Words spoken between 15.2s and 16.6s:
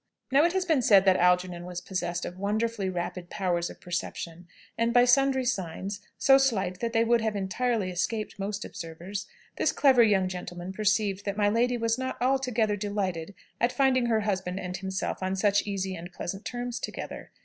on such easy and pleasant